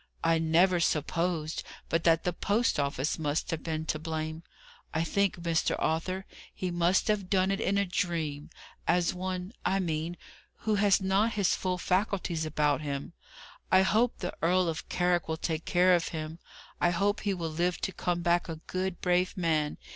"I 0.23 0.39
never 0.39 0.79
supposed 0.79 1.61
but 1.87 2.03
that 2.05 2.23
the 2.23 2.33
post 2.33 2.79
office 2.79 3.19
must 3.19 3.51
have 3.51 3.61
been 3.61 3.85
to 3.85 3.99
blame. 3.99 4.41
I 4.95 5.03
think, 5.03 5.35
Mr. 5.35 5.75
Arthur, 5.77 6.25
he 6.51 6.71
must 6.71 7.07
have 7.07 7.29
done 7.29 7.51
it 7.51 7.59
in 7.61 7.77
a 7.77 7.85
dream; 7.85 8.49
as 8.87 9.13
one, 9.13 9.53
I 9.63 9.79
mean, 9.79 10.17
who 10.61 10.73
has 10.73 11.01
not 11.01 11.33
his 11.33 11.55
full 11.55 11.77
faculties 11.77 12.47
about 12.47 12.81
him. 12.81 13.13
I 13.71 13.83
hope 13.83 14.17
the 14.17 14.33
Earl 14.41 14.67
of 14.69 14.89
Carrick 14.89 15.27
will 15.27 15.37
take 15.37 15.65
care 15.65 15.93
of 15.93 16.07
him. 16.07 16.39
I 16.79 16.89
hope 16.89 17.19
he 17.19 17.35
will 17.35 17.51
live 17.51 17.79
to 17.81 17.91
come 17.91 18.23
back 18.23 18.49
a 18.49 18.55
good, 18.65 19.01
brave 19.01 19.37
man! 19.37 19.77